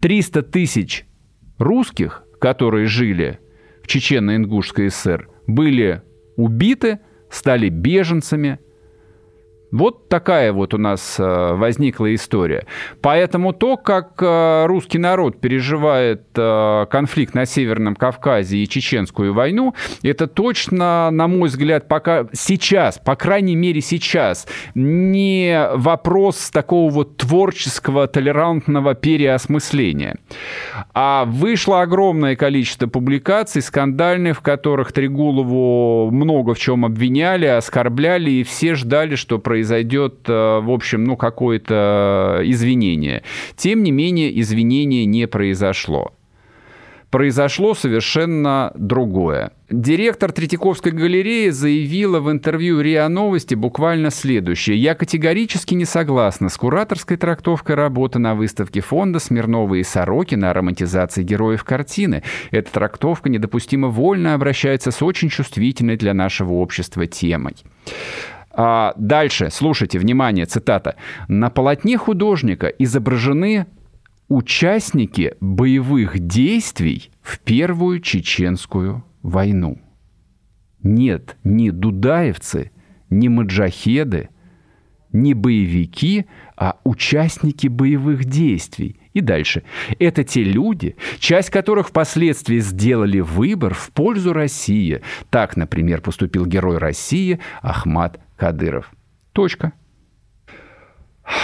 [0.00, 1.06] 300 тысяч
[1.58, 3.40] русских, которые жили
[3.88, 6.02] Чечено-Ингушской ССР, были
[6.36, 8.60] убиты, стали беженцами–
[9.70, 12.66] вот такая вот у нас э, возникла история.
[13.02, 19.74] Поэтому то, как э, русский народ переживает э, конфликт на Северном Кавказе и Чеченскую войну,
[20.02, 27.18] это точно, на мой взгляд, пока сейчас, по крайней мере сейчас, не вопрос такого вот
[27.18, 30.16] творческого, толерантного переосмысления.
[30.94, 38.42] А вышло огромное количество публикаций скандальных, в которых Трегулову много в чем обвиняли, оскорбляли, и
[38.44, 43.24] все ждали, что произойдет произойдет, э, в общем, ну, какое-то извинение.
[43.56, 46.12] Тем не менее, извинения не произошло
[47.10, 49.52] произошло совершенно другое.
[49.70, 54.76] Директор Третьяковской галереи заявила в интервью РИА Новости буквально следующее.
[54.76, 60.54] «Я категорически не согласна с кураторской трактовкой работы на выставке фонда Смирнова и Сорокина о
[60.54, 62.22] романтизации героев картины.
[62.50, 67.56] Эта трактовка недопустимо вольно обращается с очень чувствительной для нашего общества темой».
[68.60, 70.96] А дальше, слушайте, внимание, цитата.
[71.28, 73.66] «На полотне художника изображены
[74.26, 79.80] участники боевых действий в Первую Чеченскую войну.
[80.82, 82.72] Нет, ни дудаевцы,
[83.10, 84.28] ни маджахеды,
[85.12, 88.98] не боевики, а участники боевых действий.
[89.14, 89.62] И дальше.
[90.00, 95.00] Это те люди, часть которых впоследствии сделали выбор в пользу России.
[95.30, 98.90] Так, например, поступил герой России Ахмад Кадыров.
[99.32, 99.72] Точка.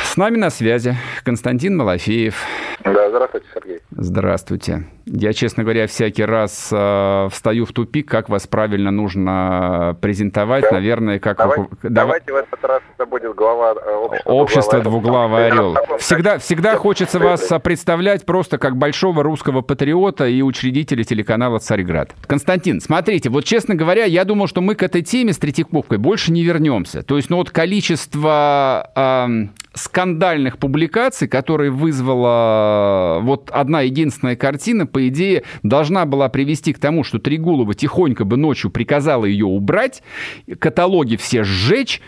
[0.04, 2.37] С нами на связи Константин Малафеев.
[2.85, 3.81] Да, здравствуйте, Сергей.
[3.92, 4.85] Здравствуйте.
[5.07, 10.73] Я, честно говоря, всякий раз э, встаю в тупик, как вас правильно нужно презентовать, да.
[10.73, 11.38] наверное, как...
[11.38, 11.90] Давайте, вы...
[11.90, 14.33] давайте в этот раз это будет глава э, общества.
[14.33, 15.77] Общество двуглавый орел.
[15.99, 22.12] Всегда, всегда хочется вас представлять просто как большого русского патриота и учредителя телеканала «Царьград».
[22.27, 26.33] Константин, смотрите, вот, честно говоря, я думал, что мы к этой теме с Третьяковкой больше
[26.33, 27.03] не вернемся.
[27.03, 28.90] То есть, ну вот количество...
[28.94, 32.73] Э, скандальных публикаций, которые вызвала
[33.20, 38.37] вот одна единственная картина, по идее, должна была привести к тому, что Тригулова тихонько бы
[38.37, 40.02] ночью приказала ее убрать,
[40.58, 42.00] каталоги все сжечь,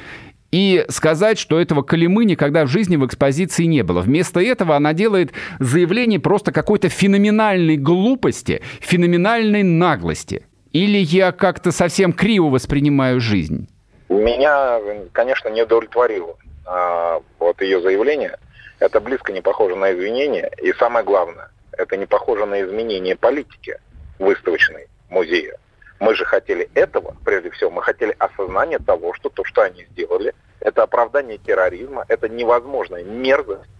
[0.53, 4.01] и сказать, что этого Калимы никогда в жизни в экспозиции не было.
[4.01, 10.47] Вместо этого она делает заявление просто какой-то феноменальной глупости, феноменальной наглости.
[10.73, 13.69] Или я как-то совсем криво воспринимаю жизнь?
[14.09, 14.79] Меня,
[15.13, 18.37] конечно, не удовлетворило а, вот ее заявление,
[18.79, 20.51] это близко не похоже на извинение.
[20.63, 23.79] И самое главное, это не похоже на изменение политики
[24.19, 25.59] выставочной музея.
[25.99, 30.35] Мы же хотели этого, прежде всего, мы хотели осознания того, что то, что они сделали,
[30.61, 33.71] это оправдание терроризма, это невозможная мерзость.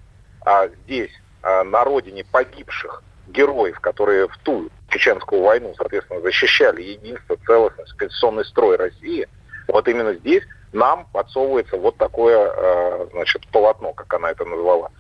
[0.45, 1.11] А здесь,
[1.43, 8.45] а, на родине погибших героев, которые в ту чеченскую войну, соответственно, защищали единство, целостность, конституционный
[8.45, 9.29] строй России,
[9.67, 10.45] вот именно здесь
[10.77, 14.91] нам подсовывается вот такое, э, значит, полотно, как она это назвала.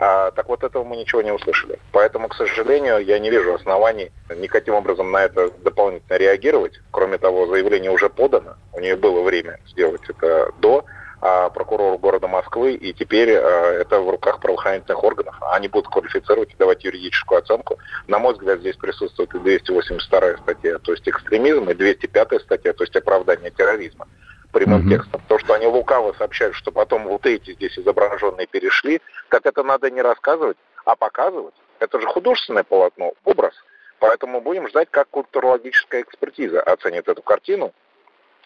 [0.00, 1.78] А, так вот этого мы ничего не услышали.
[1.92, 6.80] Поэтому, к сожалению, я не вижу оснований никаким образом на это дополнительно реагировать.
[6.92, 8.54] Кроме того, заявление уже подано.
[8.72, 10.84] У нее было время сделать это до
[11.20, 15.36] а, прокурора города Москвы, и теперь а, это в руках правоохранительных органов.
[15.52, 17.76] Они будут квалифицировать и давать юридическую оценку.
[18.06, 22.84] На мой взгляд, здесь присутствует и 282 статья, то есть экстремизм, и 205 статья, то
[22.84, 24.06] есть оправдание терроризма
[24.52, 24.90] прямым mm-hmm.
[24.90, 25.22] текстом.
[25.28, 29.90] То, что они лукаво сообщают, что потом вот эти здесь изображенные перешли, так это надо
[29.90, 31.54] не рассказывать, а показывать.
[31.80, 33.54] Это же художественное полотно, образ.
[34.00, 37.72] Поэтому будем ждать, как культурологическая экспертиза оценит эту картину.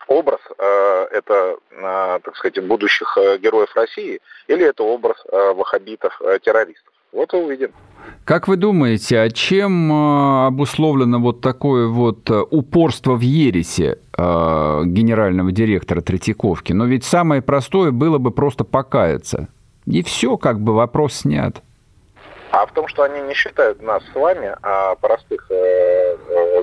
[0.09, 6.21] Образ э, это, э, так сказать, будущих э, героев России или это образ э, ваххабитов,
[6.23, 6.91] э, террористов.
[7.12, 7.72] Вот и увидим.
[8.25, 14.22] Как вы думаете, а чем э, обусловлено вот такое вот э, упорство в ересе э,
[14.87, 16.72] генерального директора Третьяковки?
[16.72, 19.48] Но ведь самое простое было бы просто покаяться.
[19.87, 21.57] И все, как бы вопрос снят.
[22.53, 26.16] А в том, что они не считают нас с вами, а простых э,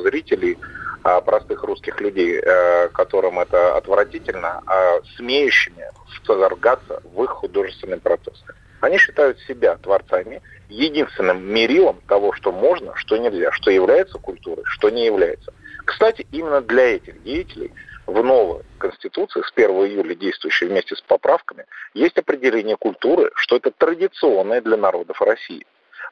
[0.03, 0.57] зрителей,
[1.03, 5.83] а простых русских людей, э, которым это отвратительно, а смеющими
[6.21, 8.43] вторгаться в их художественный процесс.
[8.81, 14.89] Они считают себя творцами, единственным мерилом того, что можно, что нельзя, что является культурой, что
[14.89, 15.51] не является.
[15.85, 17.71] Кстати, именно для этих деятелей
[18.05, 23.71] в новой Конституции с 1 июля, действующей вместе с поправками, есть определение культуры, что это
[23.71, 25.65] традиционное для народов России.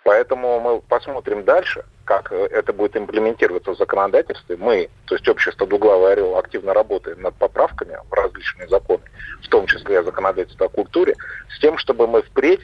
[0.08, 4.56] Поэтому мы посмотрим дальше, как это будет имплементироваться в законодательстве.
[4.56, 9.04] Мы, то есть общество «Дуглавый орел», активно работаем над поправками в различные законы,
[9.44, 11.14] в том числе законодательство о культуре,
[11.54, 12.62] с тем, чтобы мы впредь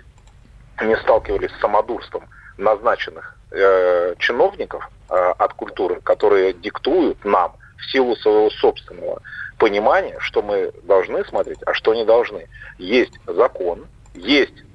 [0.82, 8.16] не сталкивались с самодурством назначенных э, чиновников э, от культуры, которые диктуют нам в силу
[8.16, 9.22] своего собственного
[9.58, 12.48] понимания, что мы должны смотреть, а что не должны.
[12.78, 14.73] Есть закон, есть э,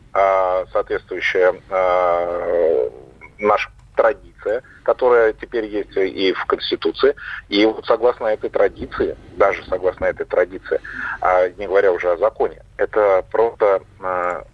[0.72, 2.90] соответствующая э,
[3.38, 7.16] наша традиция, которая теперь есть и в Конституции.
[7.48, 10.80] И вот согласно этой традиции, даже согласно этой традиции,
[11.20, 13.82] а не говоря уже о законе, это просто,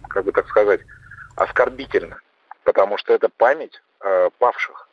[0.07, 0.81] как бы так сказать,
[1.35, 2.19] оскорбительно,
[2.63, 3.81] потому что это память
[4.39, 4.85] павших.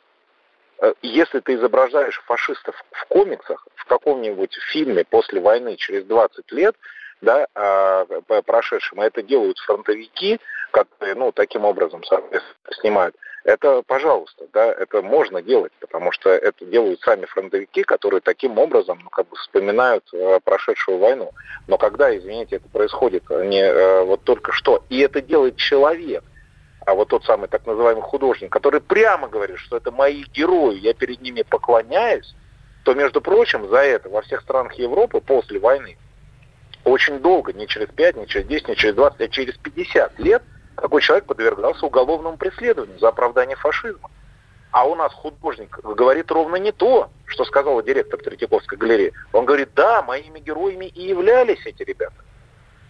[0.83, 6.75] Э, если ты изображаешь фашистов в комиксах, в каком-нибудь фильме после войны через 20 лет,
[7.23, 10.39] да, э, прошедшим, а это делают фронтовики,
[10.71, 12.03] которые, ну, таким образом,
[12.81, 18.57] снимают, это, пожалуйста, да, это можно делать, потому что это делают сами фронтовики, которые таким
[18.57, 21.31] образом, ну, как бы вспоминают э, прошедшую войну.
[21.67, 26.23] Но когда, извините, это происходит не э, вот только что, и это делает человек,
[26.85, 30.93] а вот тот самый так называемый художник, который прямо говорит, что это мои герои, я
[30.93, 32.33] перед ними поклоняюсь,
[32.83, 35.97] то, между прочим, за это во всех странах Европы после войны
[36.83, 40.43] очень долго, не через 5, не через 10, не через 20, а через 50 лет
[40.75, 44.09] такой человек подвергался уголовному преследованию за оправдание фашизма.
[44.71, 49.13] А у нас художник говорит ровно не то, что сказал директор Третьяковской галереи.
[49.31, 52.15] Он говорит, да, моими героями и являлись эти ребята.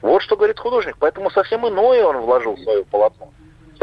[0.02, 0.96] Вот что говорит художник.
[0.98, 3.34] Поэтому совсем иное он вложил в свое полотно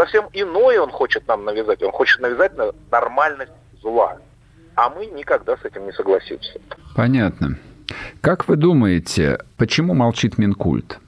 [0.00, 1.82] совсем иное он хочет нам навязать.
[1.82, 2.52] Он хочет навязать
[2.90, 4.18] нормальность зла.
[4.74, 6.60] А мы никогда с этим не согласимся.
[6.96, 7.58] Понятно.
[8.20, 10.98] Как вы думаете, почему молчит Минкульт?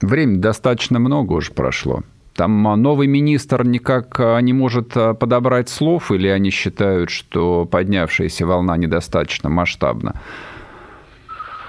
[0.00, 2.02] Время достаточно много уже прошло.
[2.36, 8.44] Там новый министр никак а, не может а, подобрать слов, или они считают, что поднявшаяся
[8.44, 10.20] волна недостаточно масштабна?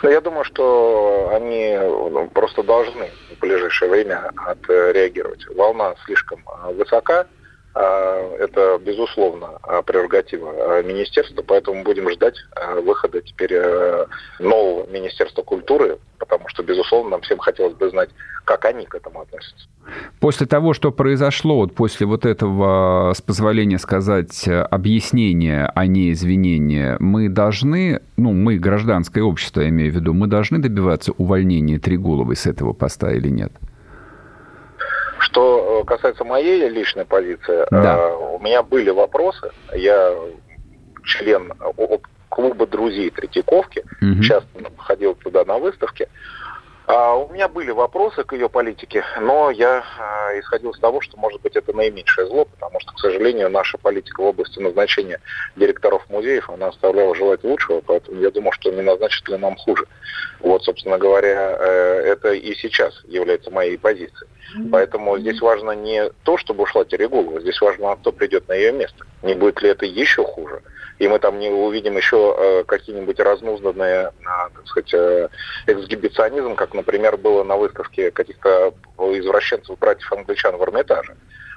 [0.02, 5.46] Я думаю, что они ну, просто должны в ближайшее время отреагировать.
[5.56, 7.26] Волна слишком а, высока, а,
[7.76, 12.36] это, безусловно, а, прерогатива министерства, поэтому будем ждать
[12.82, 14.06] выхода теперь э,
[14.40, 18.10] нового Министерства культуры, потому что, безусловно, нам всем хотелось бы знать,
[18.46, 19.68] как они к этому относятся.
[20.20, 26.98] После того, что произошло, вот после вот этого, с позволения сказать, объяснения, а не извинения,
[27.00, 32.36] мы должны, ну, мы, гражданское общество, я имею в виду, мы должны добиваться увольнения Трегуловой
[32.36, 33.52] с этого поста или нет?
[35.20, 37.98] Что э, касается моей личной позиции, да.
[37.98, 39.52] Э, у меня были вопросы.
[39.74, 40.14] Я
[41.04, 41.54] член
[42.30, 44.22] клуба друзей Третьяковки, угу.
[44.22, 46.10] часто ходил туда на выставки.
[46.88, 51.18] А у меня были вопросы к ее политике, но я а, исходил из того, что,
[51.18, 55.20] может быть, это наименьшее зло, потому что, к сожалению, наша политика в области назначения
[55.56, 59.88] директоров музеев, она оставляла желать лучшего, поэтому я думаю, что не назначат ли нам хуже.
[60.42, 64.30] Вот, собственно говоря, э, это и сейчас является моей позицией.
[64.72, 69.06] Поэтому здесь важно не то, чтобы ушла Терегулова, здесь важно, кто придет на ее место.
[69.24, 70.62] Не будет ли это еще хуже.
[71.00, 75.30] И мы там не увидим еще э, какие-нибудь разнузданные, так сказать,
[75.68, 81.16] эксгибиционизм, как, например, было на выставке каких-то извращенцев братьев англичан в Эрмитаже.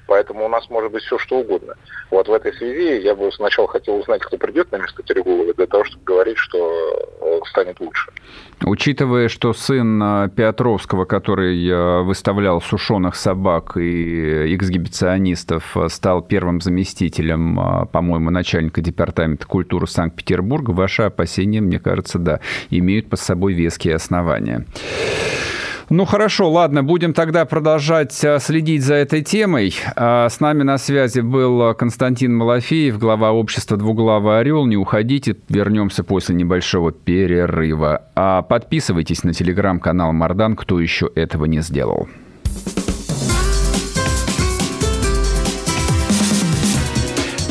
[0.08, 1.74] Поэтому у нас может быть все что угодно.
[2.10, 5.66] Вот в этой связи я бы сначала хотел узнать, кто придет на место Терегулова, для
[5.66, 8.10] того, чтобы говорить, что э, станет лучше.
[8.64, 17.86] Учитывая, что сын э, Петровского, который э, выставлял сушеных собак и эксгибиционистов, стал первым заместителем,
[17.92, 22.40] по-моему, начальника департамента культуры Санкт-Петербурга, ваши опасения, мне кажется, да,
[22.70, 24.64] имеют под собой веские основания.
[25.90, 29.74] Ну хорошо, ладно, будем тогда продолжать э, следить за этой темой.
[29.96, 34.66] А, с нами на связи был Константин Малафеев, глава общества «Двуглавый орел».
[34.66, 38.02] Не уходите, вернемся после небольшого перерыва.
[38.14, 42.06] А подписывайтесь на телеграм-канал Мардан, кто еще этого не сделал.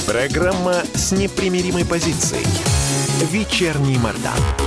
[0.06, 2.46] Программа с непримиримой позицией.
[3.32, 4.67] Вечерний Мардан.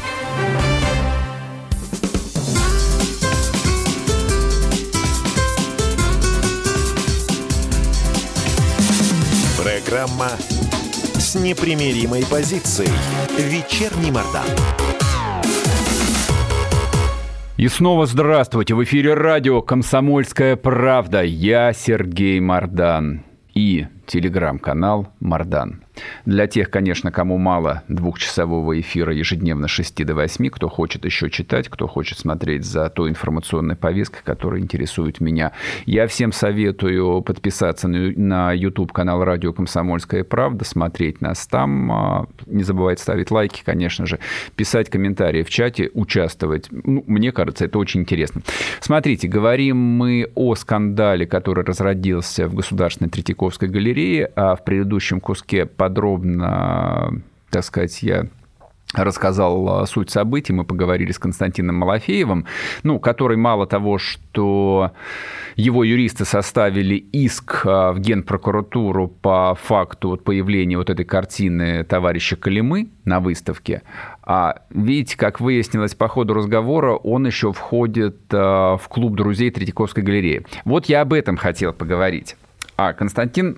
[9.91, 10.29] Программа
[11.19, 12.87] с непримиримой позицией.
[13.37, 14.45] Вечерний Мордан.
[17.57, 18.73] И снова здравствуйте.
[18.73, 21.23] В эфире радио «Комсомольская правда».
[21.23, 23.25] Я Сергей Мордан.
[23.53, 25.83] И телеграм-канал «Мардан».
[26.25, 31.29] Для тех, конечно, кому мало двухчасового эфира ежедневно с 6 до 8, кто хочет еще
[31.29, 35.51] читать, кто хочет смотреть за той информационной повесткой, которая интересует меня.
[35.85, 43.01] Я всем советую подписаться на YouTube-канал «Радио Комсомольская правда», смотреть нас там, а, не забывайте
[43.01, 44.19] ставить лайки, конечно же,
[44.55, 46.67] писать комментарии в чате, участвовать.
[46.71, 48.41] Ну, мне кажется, это очень интересно.
[48.79, 55.65] Смотрите, говорим мы о скандале, который разродился в Государственной Третьяковской галерее, а в предыдущем куске
[55.91, 58.27] подробно, так сказать, я
[58.93, 62.45] рассказал суть событий, мы поговорили с Константином Малафеевым,
[62.83, 64.91] ну, который мало того, что
[65.55, 72.35] его юристы составили иск а, в Генпрокуратуру по факту вот появления вот этой картины товарища
[72.35, 73.81] Калимы на выставке,
[74.23, 80.03] а видите, как выяснилось по ходу разговора, он еще входит а, в клуб друзей Третьяковской
[80.03, 80.45] галереи.
[80.65, 82.35] Вот я об этом хотел поговорить.
[82.77, 83.57] А Константин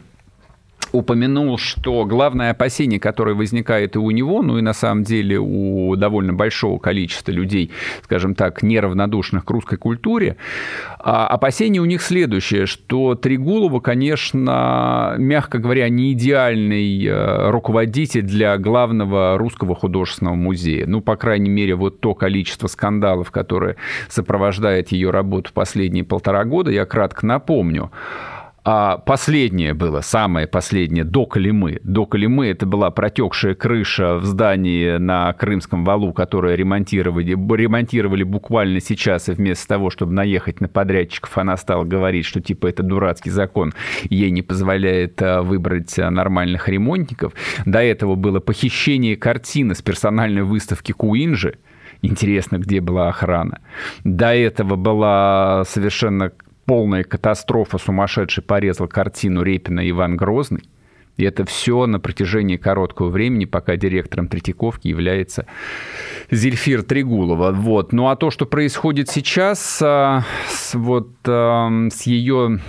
[0.93, 5.95] упомянул, что главное опасение, которое возникает и у него, ну и на самом деле у
[5.95, 7.71] довольно большого количества людей,
[8.03, 10.37] скажем так, неравнодушных к русской культуре,
[10.99, 18.57] а опасение у них следующее, что Тригулова, конечно, мягко говоря, не идеальный э, руководитель для
[18.57, 20.85] главного русского художественного музея.
[20.85, 23.77] Ну, по крайней мере, вот то количество скандалов, которое
[24.09, 27.91] сопровождает ее работу последние полтора года, я кратко напомню.
[28.66, 31.82] А последнее было, самое последнее, до Колимы.
[31.84, 38.80] До Колимы это была протекшая крыша в здании на Крымском валу, которую ремонтировали, ремонтировали буквально
[38.80, 43.32] сейчас, и вместо того, чтобы наехать на подрядчиков, она стала говорить, что типа это дурацкий
[43.32, 43.74] закон,
[44.09, 47.34] ей не позволяет а, выбрать а, нормальных ремонтников.
[47.66, 51.55] До этого было похищение картины с персональной выставки Куинджи,
[52.01, 53.59] Интересно, где была охрана.
[54.03, 56.34] До этого была совершенно
[56.66, 60.64] полная катастрофа, сумасшедший порезал картину Репина Иван Грозный.
[61.16, 65.45] И это все на протяжении короткого времени, пока директором Третьяковки является
[66.32, 67.51] Зельфир Тригулова.
[67.51, 67.93] Вот.
[67.93, 72.59] Ну а то, что происходит сейчас а, с, вот, а, с ее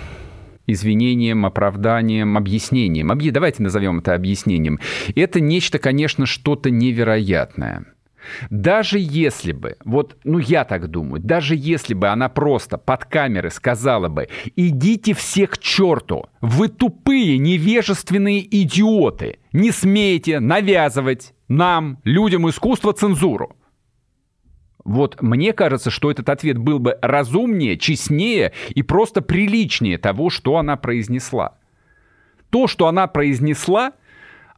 [0.67, 3.11] извинением, оправданием, объяснением.
[3.31, 4.79] Давайте назовем это объяснением.
[5.15, 7.85] Это нечто, конечно, что-то невероятное.
[8.49, 13.49] Даже если бы, вот, ну я так думаю, даже если бы она просто под камеры
[13.49, 22.49] сказала бы, идите все к черту, вы тупые, невежественные идиоты, не смейте навязывать нам, людям
[22.49, 23.55] искусства, цензуру.
[24.83, 30.57] Вот мне кажется, что этот ответ был бы разумнее, честнее и просто приличнее того, что
[30.57, 31.57] она произнесла.
[32.51, 33.93] То, что она произнесла,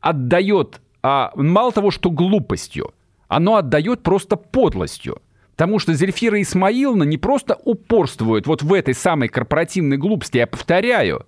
[0.01, 2.93] отдает а, мало того, что глупостью,
[3.27, 5.21] оно отдает просто подлостью.
[5.51, 11.25] Потому что Зельфира Исмаиловна не просто упорствует вот в этой самой корпоративной глупости, я повторяю,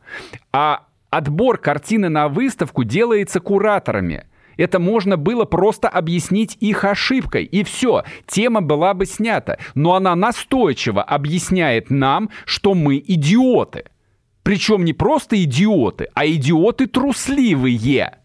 [0.51, 4.25] а отбор картины на выставку делается кураторами.
[4.55, 9.57] Это можно было просто объяснить их ошибкой, и все, тема была бы снята.
[9.73, 13.85] Но она настойчиво объясняет нам, что мы идиоты.
[14.43, 18.17] Причем не просто идиоты, а идиоты трусливые.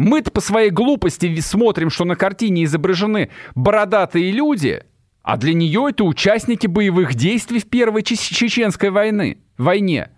[0.00, 4.82] Мы-то по своей глупости смотрим, что на картине изображены бородатые люди,
[5.22, 10.08] а для нее это участники боевых действий в Первой Чеченской войны, войне.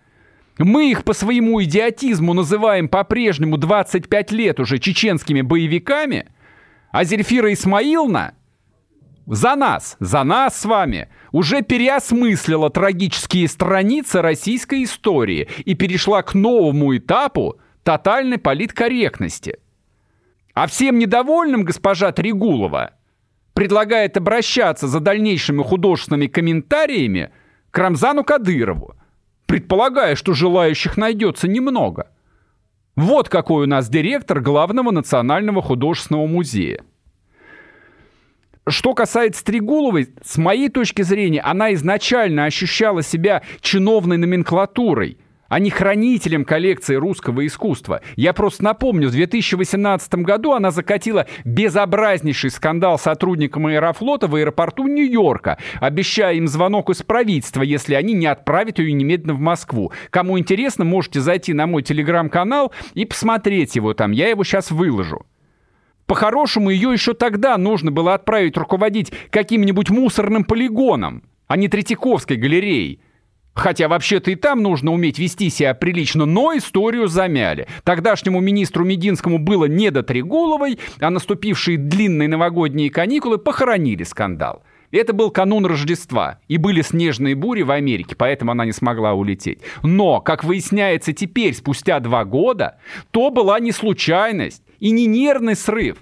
[0.56, 6.26] Мы их по своему идиотизму называем по-прежнему 25 лет уже чеченскими боевиками,
[6.92, 8.34] а Зельфира Исмаиловна
[9.26, 16.34] за нас, за нас с вами уже переосмыслила трагические страницы российской истории и перешла к
[16.34, 19.58] новому этапу тотальной политкорректности.
[20.54, 22.92] А всем недовольным госпожа Трегулова
[23.54, 27.30] предлагает обращаться за дальнейшими художественными комментариями
[27.70, 28.94] к Рамзану Кадырову,
[29.46, 32.10] предполагая, что желающих найдется немного.
[32.96, 36.84] Вот какой у нас директор главного национального художественного музея.
[38.68, 45.18] Что касается Трегуловой, с моей точки зрения, она изначально ощущала себя чиновной номенклатурой–
[45.52, 48.00] а не хранителем коллекции русского искусства.
[48.16, 55.58] Я просто напомню, в 2018 году она закатила безобразнейший скандал сотрудникам Аэрофлота в аэропорту Нью-Йорка,
[55.78, 59.92] обещая им звонок из правительства, если они не отправят ее немедленно в Москву.
[60.08, 64.12] Кому интересно, можете зайти на мой телеграм-канал и посмотреть его там.
[64.12, 65.26] Я его сейчас выложу.
[66.06, 73.02] По-хорошему, ее еще тогда нужно было отправить руководить каким-нибудь мусорным полигоном, а не Третьяковской галереей.
[73.54, 77.66] Хотя вообще-то и там нужно уметь вести себя прилично, но историю замяли.
[77.84, 84.62] Тогдашнему министру Мединскому было не до Трегуловой, а наступившие длинные новогодние каникулы похоронили скандал.
[84.90, 89.60] Это был канун Рождества, и были снежные бури в Америке, поэтому она не смогла улететь.
[89.82, 92.78] Но, как выясняется теперь, спустя два года,
[93.10, 95.96] то была не случайность и не нервный срыв.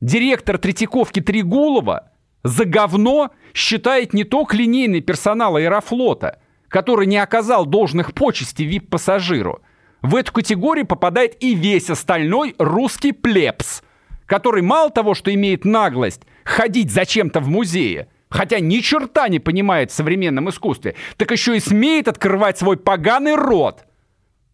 [0.00, 2.10] Директор Третьяковки Трегулова
[2.42, 6.38] за говно считает не только линейный персонал Аэрофлота,
[6.72, 9.60] который не оказал должных почестей вип-пассажиру.
[10.00, 13.82] В эту категорию попадает и весь остальной русский плебс,
[14.24, 19.90] который мало того, что имеет наглость ходить зачем-то в музее, хотя ни черта не понимает
[19.90, 23.84] в современном искусстве, так еще и смеет открывать свой поганый рот,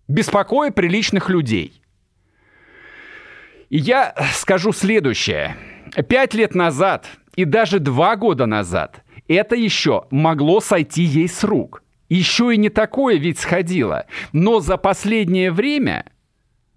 [0.09, 1.81] беспокоя приличных людей.
[3.71, 5.57] И я скажу следующее.
[6.09, 7.07] Пять лет назад
[7.37, 12.69] и даже два года назад это еще могло сойти ей с рук– еще и не
[12.69, 14.07] такое ведь сходило.
[14.33, 16.05] Но за последнее время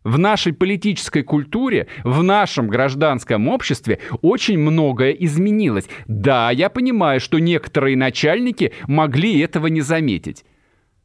[0.04, 5.88] в нашей политической культуре, в нашем гражданском обществе очень многое изменилось.
[6.08, 10.44] Да, я понимаю, что некоторые начальники могли этого не заметить.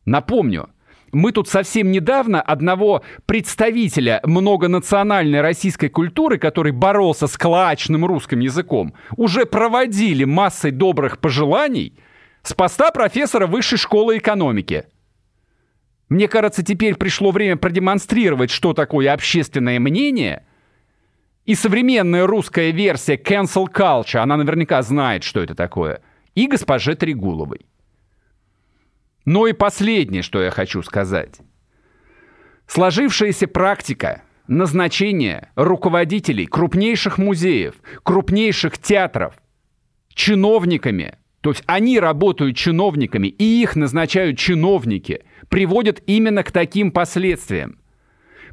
[0.06, 0.70] Напомню,
[1.12, 8.94] мы тут совсем недавно одного представителя многонациональной российской культуры, который боролся с клачным русским языком,
[9.16, 11.94] уже проводили массой добрых пожеланий–
[12.46, 14.84] с поста профессора высшей школы экономики.
[16.08, 20.46] Мне кажется, теперь пришло время продемонстрировать, что такое общественное мнение.
[21.44, 26.02] И современная русская версия cancel culture, она наверняка знает, что это такое.
[26.36, 27.66] И госпоже Трегуловой.
[29.24, 31.40] Но и последнее, что я хочу сказать.
[32.68, 37.74] Сложившаяся практика назначения руководителей крупнейших музеев,
[38.04, 39.34] крупнейших театров,
[40.14, 47.78] чиновниками– то есть они работают чиновниками, и их назначают чиновники, приводят именно к таким последствиям.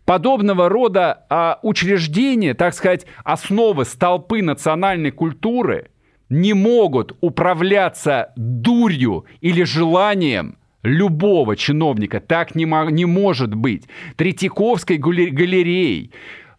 [0.05, 5.89] Подобного рода а, учреждения, так сказать, основы столпы национальной культуры
[6.29, 12.19] не могут управляться дурью или желанием любого чиновника.
[12.19, 13.85] Так не, не может быть.
[14.17, 16.11] Третьяковской галереей,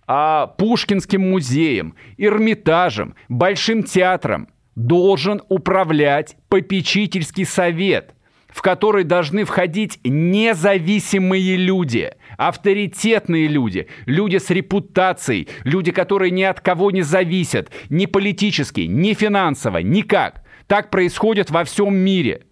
[0.09, 8.15] а, Пушкинским музеем, Эрмитажем, Большим театром должен управлять попечительский совет,
[8.49, 16.61] в который должны входить независимые люди, авторитетные люди, люди с репутацией, люди, которые ни от
[16.61, 20.43] кого не зависят, ни политически, ни финансово, никак.
[20.67, 22.43] Так происходит во всем мире.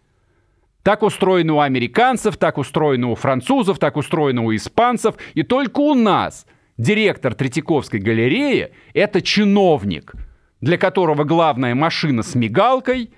[0.83, 5.15] Так устроено у американцев, так устроено у французов, так устроено у испанцев.
[5.35, 6.47] И только у нас
[6.77, 10.13] директор Третьяковской галереи– это чиновник–
[10.63, 13.11] для которого главная машина с мигалкой,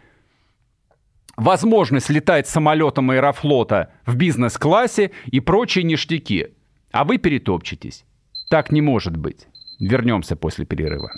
[1.36, 6.49] возможность летать самолетом аэрофлота в бизнес-классе и прочие ништяки.
[6.90, 8.05] А вы перетопчетесь.
[8.49, 9.47] Так не может быть.
[9.78, 11.12] Вернемся после перерыва.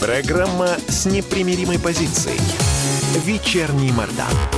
[0.00, 2.38] Программа с непримиримой позицией.
[3.24, 4.57] Вечерний Мордан.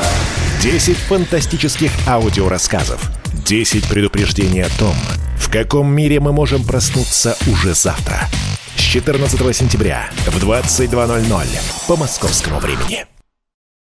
[0.61, 3.01] 10 фантастических аудиорассказов.
[3.47, 4.93] 10 предупреждений о том,
[5.35, 8.29] в каком мире мы можем проснуться уже завтра.
[8.75, 11.47] С 14 сентября в 22.00
[11.87, 13.10] по московскому времени.